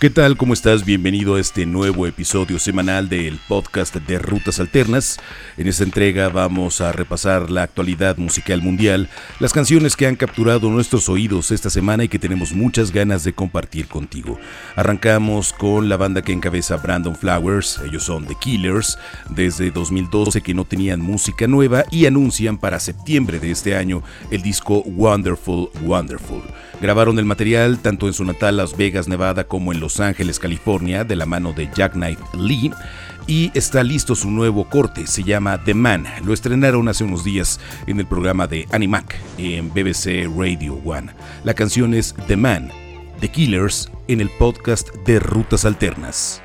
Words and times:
¿Qué 0.00 0.08
tal? 0.08 0.38
¿Cómo 0.38 0.54
estás? 0.54 0.86
Bienvenido 0.86 1.34
a 1.34 1.40
este 1.40 1.66
nuevo 1.66 2.06
episodio 2.06 2.58
semanal 2.58 3.10
del 3.10 3.38
podcast 3.48 3.94
de 3.94 4.18
Rutas 4.18 4.58
Alternas. 4.58 5.20
En 5.58 5.66
esta 5.66 5.84
entrega 5.84 6.30
vamos 6.30 6.80
a 6.80 6.90
repasar 6.90 7.50
la 7.50 7.64
actualidad 7.64 8.16
musical 8.16 8.62
mundial, 8.62 9.10
las 9.40 9.52
canciones 9.52 9.96
que 9.96 10.06
han 10.06 10.16
capturado 10.16 10.70
nuestros 10.70 11.10
oídos 11.10 11.50
esta 11.50 11.68
semana 11.68 12.04
y 12.04 12.08
que 12.08 12.18
tenemos 12.18 12.54
muchas 12.54 12.92
ganas 12.92 13.24
de 13.24 13.34
compartir 13.34 13.88
contigo. 13.88 14.38
Arrancamos 14.74 15.52
con 15.52 15.90
la 15.90 15.98
banda 15.98 16.22
que 16.22 16.32
encabeza 16.32 16.78
Brandon 16.78 17.14
Flowers, 17.14 17.78
ellos 17.84 18.04
son 18.04 18.24
The 18.24 18.36
Killers, 18.40 18.98
desde 19.28 19.70
2012 19.70 20.40
que 20.40 20.54
no 20.54 20.64
tenían 20.64 21.02
música 21.02 21.46
nueva 21.46 21.84
y 21.90 22.06
anuncian 22.06 22.56
para 22.56 22.80
septiembre 22.80 23.38
de 23.38 23.50
este 23.50 23.76
año 23.76 24.02
el 24.30 24.40
disco 24.40 24.80
Wonderful 24.80 25.68
Wonderful. 25.82 26.42
Grabaron 26.80 27.18
el 27.18 27.26
material 27.26 27.78
tanto 27.80 28.06
en 28.06 28.14
su 28.14 28.24
natal 28.24 28.56
Las 28.56 28.74
Vegas, 28.74 29.06
Nevada 29.06 29.44
como 29.44 29.70
en 29.74 29.80
Los 29.80 29.89
Ángeles, 29.98 30.38
California, 30.38 31.02
de 31.02 31.16
la 31.16 31.26
mano 31.26 31.52
de 31.52 31.68
Jack 31.74 31.96
Lee. 32.34 32.70
Y 33.26 33.50
está 33.54 33.82
listo 33.82 34.14
su 34.14 34.30
nuevo 34.30 34.68
corte, 34.68 35.06
se 35.06 35.24
llama 35.24 35.62
The 35.64 35.74
Man. 35.74 36.06
Lo 36.24 36.32
estrenaron 36.32 36.88
hace 36.88 37.04
unos 37.04 37.24
días 37.24 37.58
en 37.86 37.98
el 37.98 38.06
programa 38.06 38.46
de 38.46 38.66
Animac 38.70 39.16
en 39.38 39.70
BBC 39.70 40.28
Radio 40.36 40.74
One. 40.84 41.12
La 41.44 41.54
canción 41.54 41.94
es 41.94 42.14
The 42.26 42.36
Man, 42.36 42.70
The 43.20 43.28
Killers, 43.28 43.90
en 44.08 44.20
el 44.20 44.30
podcast 44.30 44.94
de 45.06 45.18
Rutas 45.18 45.64
Alternas. 45.64 46.42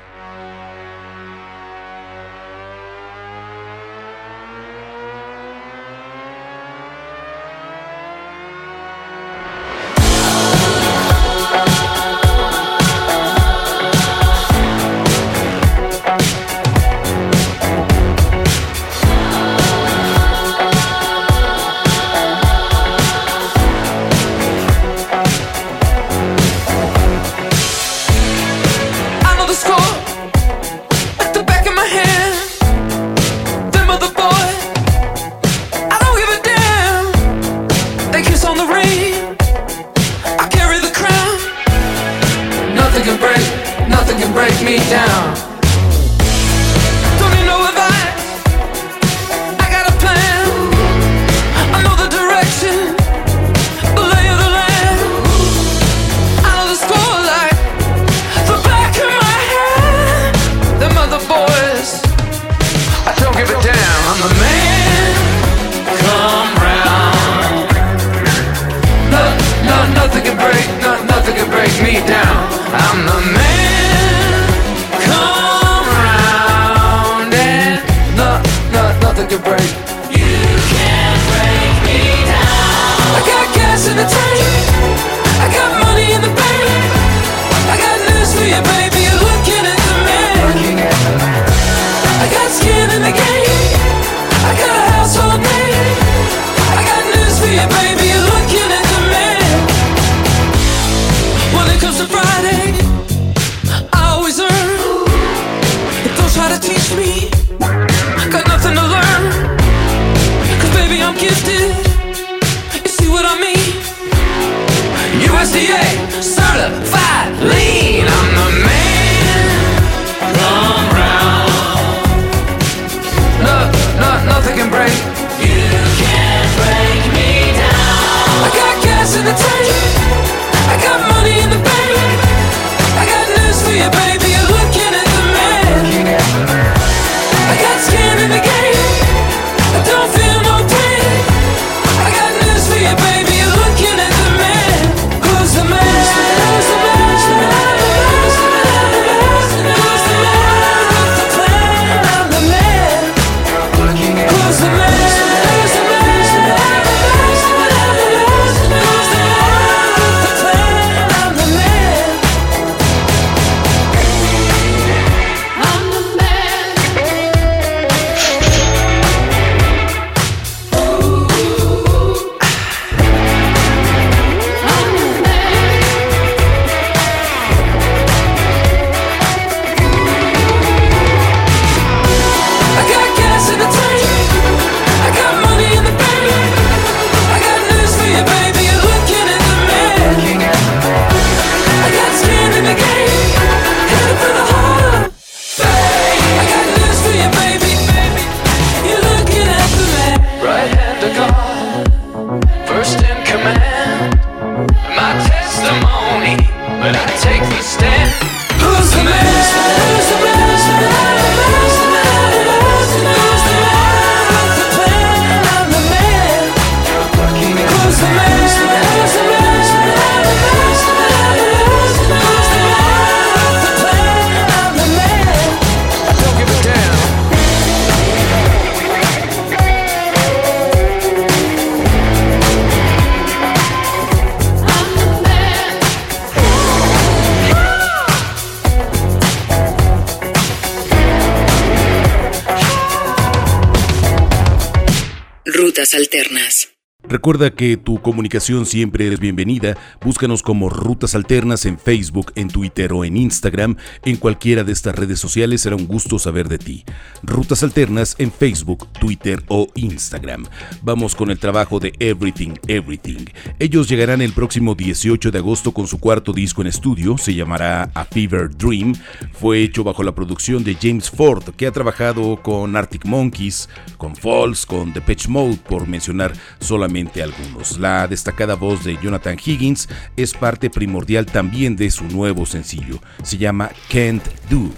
Alternas. 245.94 246.75
Recuerda 247.08 247.52
que 247.52 247.76
tu 247.76 248.02
comunicación 248.02 248.66
siempre 248.66 249.06
es 249.06 249.20
bienvenida. 249.20 249.76
Búscanos 250.00 250.42
como 250.42 250.68
Rutas 250.68 251.14
Alternas 251.14 251.64
en 251.64 251.78
Facebook, 251.78 252.32
en 252.34 252.48
Twitter 252.48 252.92
o 252.92 253.04
en 253.04 253.16
Instagram. 253.16 253.76
En 254.04 254.16
cualquiera 254.16 254.64
de 254.64 254.72
estas 254.72 254.96
redes 254.96 255.20
sociales 255.20 255.60
será 255.60 255.76
un 255.76 255.86
gusto 255.86 256.18
saber 256.18 256.48
de 256.48 256.58
ti. 256.58 256.84
Rutas 257.22 257.62
Alternas 257.62 258.16
en 258.18 258.32
Facebook, 258.32 258.88
Twitter 258.98 259.40
o 259.46 259.68
Instagram. 259.76 260.46
Vamos 260.82 261.14
con 261.14 261.30
el 261.30 261.38
trabajo 261.38 261.78
de 261.78 261.92
Everything 262.00 262.54
Everything. 262.66 263.26
Ellos 263.60 263.88
llegarán 263.88 264.20
el 264.20 264.32
próximo 264.32 264.74
18 264.74 265.30
de 265.30 265.38
agosto 265.38 265.70
con 265.70 265.86
su 265.86 266.00
cuarto 266.00 266.32
disco 266.32 266.62
en 266.62 266.68
estudio. 266.68 267.16
Se 267.18 267.34
llamará 267.34 267.88
A 267.94 268.04
Fever 268.04 268.50
Dream. 268.50 268.94
Fue 269.32 269.62
hecho 269.62 269.84
bajo 269.84 270.02
la 270.02 270.14
producción 270.14 270.64
de 270.64 270.74
James 270.74 271.08
Ford, 271.08 271.44
que 271.56 271.68
ha 271.68 271.72
trabajado 271.72 272.42
con 272.42 272.74
Arctic 272.74 273.04
Monkeys, 273.04 273.68
con 273.96 274.16
Falls, 274.16 274.66
con 274.66 274.92
Depeche 274.92 275.28
Mode, 275.28 275.58
por 275.68 275.86
mencionar 275.86 276.32
solamente 276.58 276.95
algunos. 277.04 277.78
La 277.78 278.06
destacada 278.08 278.54
voz 278.54 278.84
de 278.84 278.96
Jonathan 279.02 279.36
Higgins 279.44 279.88
es 280.16 280.32
parte 280.32 280.70
primordial 280.70 281.26
también 281.26 281.76
de 281.76 281.90
su 281.90 282.04
nuevo 282.04 282.46
sencillo. 282.46 283.00
Se 283.22 283.36
llama 283.36 283.70
Can't 283.88 284.24
Do. 284.48 284.70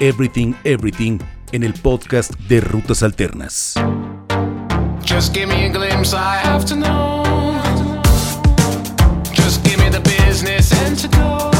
Everything, 0.00 0.54
Everything 0.64 1.18
en 1.52 1.64
el 1.64 1.74
podcast 1.74 2.32
de 2.48 2.60
Rutas 2.60 3.02
Alternas. 3.02 3.74
Just 5.04 5.34
give 5.34 5.46
me 5.46 5.66
a 5.66 5.68
glimpse, 5.70 6.14
I 6.14 6.36
have 6.44 6.64
to 6.66 6.74
know. 6.74 7.22
Just 9.32 9.64
give 9.64 9.78
me 9.78 9.90
the 9.90 10.00
business 10.00 10.72
and 10.84 10.98
to 10.98 11.08
go. 11.08 11.57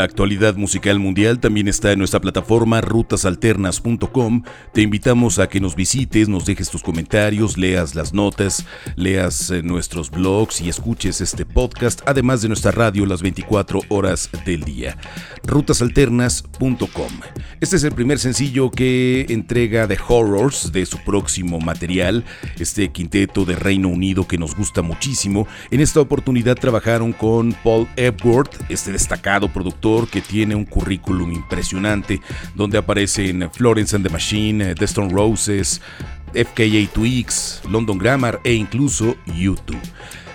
La 0.00 0.04
actualidad 0.04 0.56
musical 0.56 0.98
mundial 0.98 1.40
también 1.40 1.68
está 1.68 1.92
en 1.92 1.98
nuestra 1.98 2.20
plataforma 2.20 2.80
rutasalternas.com. 2.80 4.44
Te 4.72 4.80
invitamos 4.80 5.38
a 5.38 5.46
que 5.46 5.60
nos 5.60 5.76
visites, 5.76 6.26
nos 6.26 6.46
dejes 6.46 6.70
tus 6.70 6.82
comentarios, 6.82 7.58
leas 7.58 7.94
las 7.94 8.14
notas, 8.14 8.64
leas 8.96 9.50
eh, 9.50 9.62
nuestros 9.62 10.10
blogs 10.10 10.62
y 10.62 10.70
escuches 10.70 11.20
este 11.20 11.44
podcast, 11.44 12.00
además 12.06 12.40
de 12.40 12.48
nuestra 12.48 12.70
radio 12.70 13.04
las 13.04 13.20
24 13.20 13.82
horas 13.90 14.30
del 14.46 14.64
día. 14.64 14.96
rutasalternas.com. 15.42 17.12
Este 17.60 17.76
es 17.76 17.84
el 17.84 17.92
primer 17.92 18.18
sencillo 18.18 18.70
que 18.70 19.26
entrega 19.28 19.86
The 19.86 19.98
Horrors 20.08 20.72
de 20.72 20.86
su 20.86 20.96
próximo 21.04 21.60
material, 21.60 22.24
este 22.58 22.90
quinteto 22.90 23.44
de 23.44 23.54
Reino 23.54 23.88
Unido 23.88 24.26
que 24.26 24.38
nos 24.38 24.56
gusta 24.56 24.80
muchísimo. 24.80 25.46
En 25.70 25.80
esta 25.80 26.00
oportunidad 26.00 26.56
trabajaron 26.56 27.12
con 27.12 27.52
Paul 27.62 27.86
Epworth, 27.96 28.56
este 28.70 28.92
destacado 28.92 29.52
productor 29.52 29.89
que 30.10 30.20
tiene 30.20 30.54
un 30.54 30.64
currículum 30.64 31.32
impresionante, 31.32 32.20
donde 32.54 32.78
aparecen 32.78 33.50
Florence 33.52 33.96
and 33.96 34.06
the 34.06 34.12
Machine, 34.12 34.74
The 34.74 34.84
Stone 34.84 35.12
Roses, 35.12 35.80
FKA 36.32 36.88
Twigs, 36.92 37.60
London 37.68 37.98
Grammar 37.98 38.40
e 38.44 38.52
incluso 38.54 39.16
YouTube. 39.26 39.80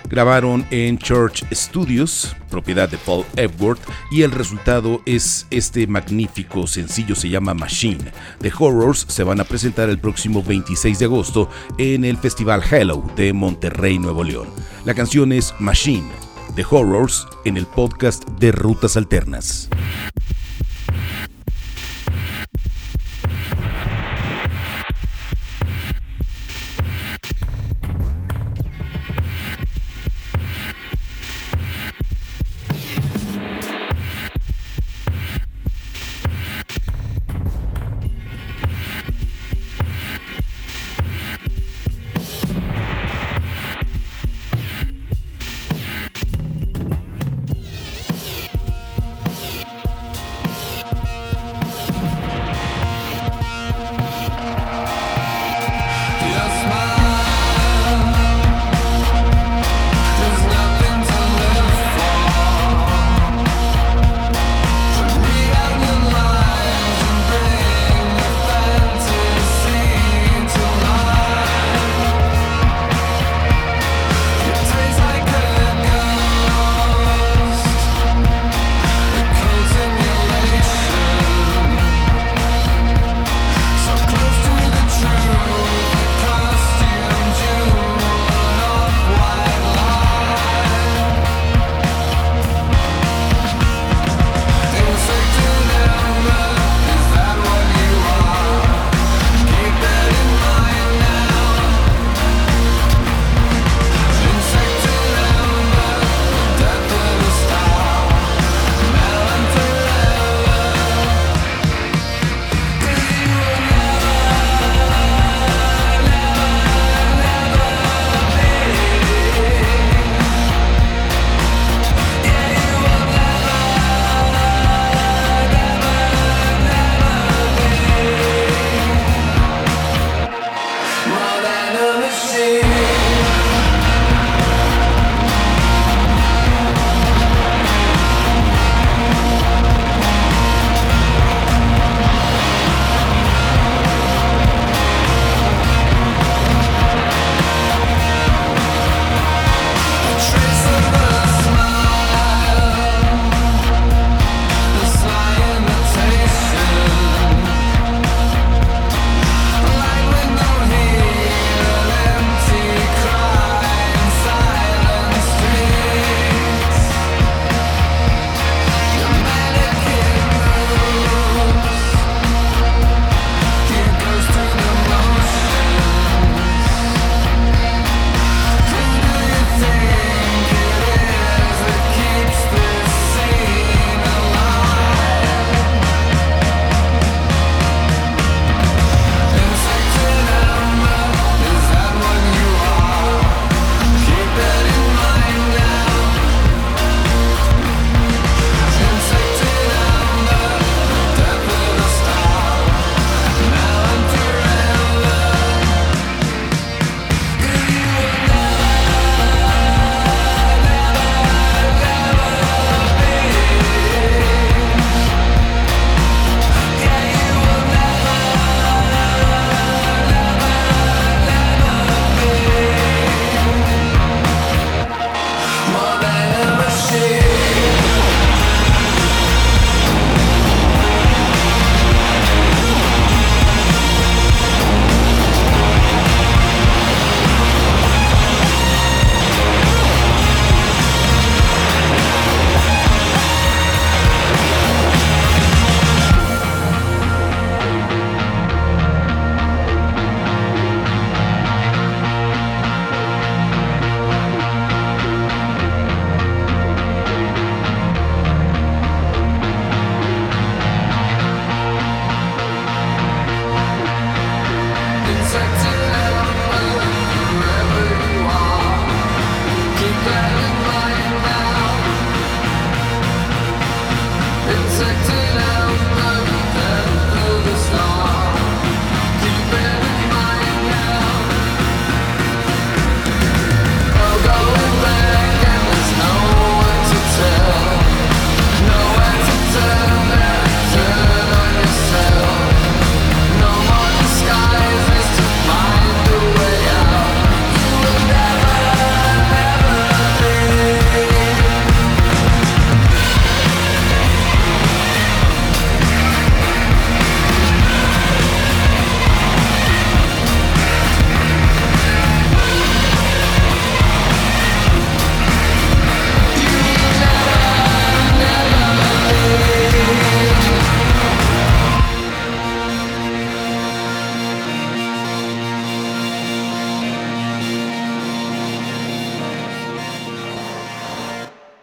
Grabaron 0.08 0.64
en 0.70 0.98
Church 0.98 1.44
Studios, 1.52 2.36
propiedad 2.48 2.88
de 2.88 2.96
Paul 2.96 3.24
Epworth, 3.36 3.80
y 4.10 4.22
el 4.22 4.30
resultado 4.30 5.02
es 5.04 5.46
este 5.50 5.86
magnífico 5.88 6.66
sencillo, 6.68 7.16
se 7.16 7.28
llama 7.28 7.54
Machine. 7.54 8.12
The 8.40 8.52
Horrors 8.56 9.04
se 9.08 9.24
van 9.24 9.40
a 9.40 9.44
presentar 9.44 9.88
el 9.90 9.98
próximo 9.98 10.42
26 10.44 10.98
de 11.00 11.04
agosto 11.06 11.50
en 11.76 12.04
el 12.04 12.18
Festival 12.18 12.62
Hello 12.70 13.04
de 13.16 13.32
Monterrey, 13.32 13.98
Nuevo 13.98 14.22
León. 14.22 14.48
La 14.84 14.94
canción 14.94 15.32
es 15.32 15.52
Machine. 15.58 16.25
The 16.56 16.64
Horrors 16.70 17.28
en 17.44 17.58
el 17.58 17.66
podcast 17.66 18.26
de 18.40 18.50
Rutas 18.50 18.96
Alternas. 18.96 19.68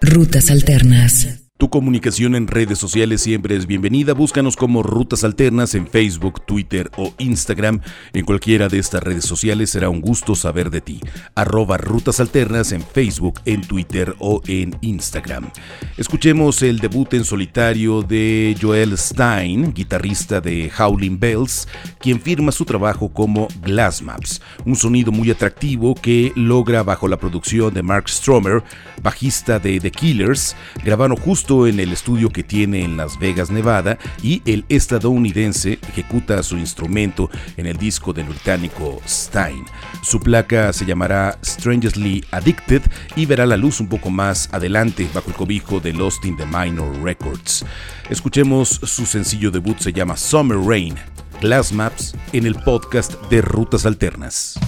Rutas 0.04 0.52
Alternas. 0.52 1.43
Tu 1.60 1.70
comunicación 1.70 2.36
en 2.36 2.48
redes 2.48 2.80
sociales 2.80 3.22
siempre 3.22 3.56
es 3.56 3.68
bienvenida. 3.68 4.14
Búscanos 4.14 4.58
como 4.58 4.82
Rutas 4.82 5.24
Alternas 5.24 5.76
en 5.76 5.88
Facebook, 5.88 6.44
Twitter 6.46 6.90
o 6.98 7.14
Instagram. 7.20 7.80
En 8.12 8.26
cualquiera 8.26 8.68
de 8.70 8.80
estas 8.80 9.04
redes 9.04 9.24
sociales 9.24 9.70
será 9.70 9.88
un 9.88 10.02
gusto 10.02 10.36
saber 10.36 10.72
de 10.72 10.82
ti. 10.82 11.00
Arroba 11.36 11.78
Rutas 11.78 12.20
Alternas 12.20 12.72
en 12.72 12.82
Facebook, 12.82 13.40
en 13.46 13.62
Twitter 13.62 14.16
o 14.18 14.42
en 14.48 14.76
Instagram. 14.82 15.52
Escuchemos 15.96 16.64
el 16.64 16.80
debut 16.80 17.14
en 17.14 17.24
solitario 17.24 18.02
de 18.02 18.58
Joel 18.60 18.98
Stein, 18.98 19.74
guitarrista 19.74 20.42
de 20.42 20.72
Howling 20.78 21.20
Bells, 21.20 21.68
quien 22.00 22.20
firma 22.20 22.52
su 22.52 22.66
trabajo 22.66 23.14
como 23.14 23.48
Glass 23.62 24.02
Maps, 24.02 24.42
un 24.66 24.76
sonido 24.76 25.12
muy 25.12 25.30
atractivo 25.30 25.94
que 25.94 26.34
logra 26.36 26.82
bajo 26.82 27.08
la 27.08 27.18
producción 27.18 27.74
de 27.76 27.84
Mark 27.84 28.10
Stromer, 28.10 28.64
bajista 29.04 29.60
de 29.60 29.80
The 29.80 29.92
Killers, 29.92 30.56
grabaron 30.84 31.16
justo 31.16 31.53
en 31.68 31.80
el 31.80 31.94
estudio 31.94 32.30
que 32.30 32.44
tiene 32.44 32.84
en 32.84 32.98
Las 32.98 33.20
Vegas, 33.20 33.52
Nevada, 33.52 33.98
y 34.22 34.42
el 34.46 34.66
estadounidense 34.70 35.80
ejecuta 35.88 36.42
su 36.42 36.58
instrumento 36.58 37.30
en 37.58 37.68
el 37.68 37.78
disco 37.78 38.14
del 38.14 38.26
británico 38.26 39.00
Stein. 39.08 39.66
Su 40.02 40.20
placa 40.20 40.74
se 40.74 40.86
llamará 40.86 41.38
Strangely 41.44 42.26
Addicted 42.32 42.82
y 43.16 43.26
verá 43.26 43.46
la 43.46 43.58
luz 43.58 43.80
un 43.80 43.88
poco 43.88 44.10
más 44.10 44.50
adelante 44.52 45.08
bajo 45.14 45.30
el 45.30 45.36
cobijo 45.36 45.80
de 45.80 45.94
Lost 45.94 46.26
in 46.26 46.36
the 46.38 46.46
Minor 46.46 47.02
Records. 47.04 47.64
Escuchemos 48.10 48.70
su 48.70 49.06
sencillo 49.06 49.52
debut, 49.52 49.78
se 49.78 49.94
llama 49.94 50.18
Summer 50.18 50.58
Rain, 50.58 50.96
Glass 51.42 51.72
Maps, 51.72 52.16
en 52.32 52.46
el 52.46 52.56
podcast 52.56 53.14
de 53.30 53.42
Rutas 53.42 53.86
Alternas. 53.86 54.60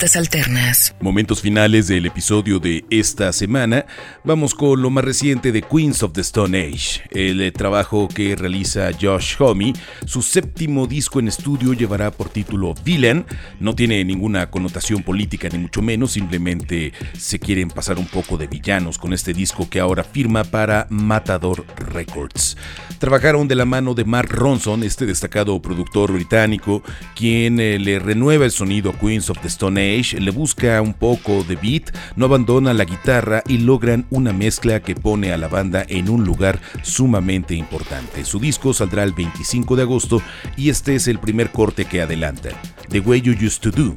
Alternas. 0.00 0.94
Momentos 0.98 1.42
finales 1.42 1.86
del 1.86 2.06
episodio 2.06 2.58
de 2.58 2.86
esta 2.88 3.34
semana. 3.34 3.84
Vamos 4.24 4.54
con 4.54 4.80
lo 4.80 4.88
más 4.88 5.04
reciente 5.04 5.52
de 5.52 5.60
Queens 5.60 6.02
of 6.02 6.14
the 6.14 6.22
Stone 6.22 6.58
Age, 6.58 7.02
el 7.10 7.42
eh, 7.42 7.52
trabajo 7.52 8.08
que 8.08 8.34
realiza 8.34 8.90
Josh 8.98 9.34
Homme. 9.38 9.74
Su 10.06 10.22
séptimo 10.22 10.86
disco 10.86 11.20
en 11.20 11.28
estudio 11.28 11.74
llevará 11.74 12.10
por 12.10 12.30
título 12.30 12.74
Villain. 12.82 13.26
No 13.60 13.74
tiene 13.74 14.02
ninguna 14.02 14.50
connotación 14.50 15.02
política 15.02 15.50
ni 15.52 15.58
mucho 15.58 15.82
menos, 15.82 16.12
simplemente 16.12 16.94
se 17.18 17.38
quieren 17.38 17.68
pasar 17.68 17.98
un 17.98 18.06
poco 18.06 18.38
de 18.38 18.46
villanos 18.46 18.96
con 18.96 19.12
este 19.12 19.34
disco 19.34 19.68
que 19.68 19.80
ahora 19.80 20.02
firma 20.02 20.44
para 20.44 20.86
Matador 20.88 21.66
Records. 21.76 22.56
Trabajaron 22.98 23.48
de 23.48 23.54
la 23.54 23.66
mano 23.66 23.92
de 23.92 24.06
Mark 24.06 24.30
Ronson, 24.30 24.82
este 24.82 25.04
destacado 25.04 25.60
productor 25.60 26.10
británico, 26.12 26.82
quien 27.14 27.60
eh, 27.60 27.78
le 27.78 27.98
renueva 27.98 28.46
el 28.46 28.50
sonido 28.50 28.90
a 28.90 28.98
Queens 28.98 29.28
of 29.28 29.38
the 29.40 29.48
Stone 29.48 29.89
Le 29.90 30.30
busca 30.30 30.80
un 30.80 30.94
poco 30.94 31.42
de 31.42 31.56
beat, 31.56 31.92
no 32.14 32.26
abandona 32.26 32.72
la 32.72 32.84
guitarra 32.84 33.42
y 33.48 33.58
logran 33.58 34.06
una 34.10 34.32
mezcla 34.32 34.80
que 34.80 34.94
pone 34.94 35.32
a 35.32 35.36
la 35.36 35.48
banda 35.48 35.84
en 35.88 36.08
un 36.08 36.24
lugar 36.24 36.60
sumamente 36.82 37.56
importante. 37.56 38.24
Su 38.24 38.38
disco 38.38 38.72
saldrá 38.72 39.02
el 39.02 39.14
25 39.14 39.74
de 39.74 39.82
agosto 39.82 40.22
y 40.56 40.70
este 40.70 40.94
es 40.94 41.08
el 41.08 41.18
primer 41.18 41.50
corte 41.50 41.86
que 41.86 42.02
adelanta. 42.02 42.50
The 42.88 43.00
Way 43.00 43.22
You 43.22 43.32
Used 43.44 43.62
to 43.62 43.72
Do. 43.72 43.96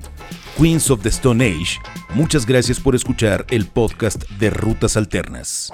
Queens 0.58 0.90
of 0.90 1.04
the 1.04 1.10
Stone 1.10 1.46
Age, 1.46 1.80
muchas 2.16 2.48
gracias 2.48 2.80
por 2.80 2.96
escuchar 2.96 3.46
el 3.52 3.68
podcast 3.68 4.28
de 4.40 4.50
Rutas 4.50 4.98
Alternas. 4.98 5.72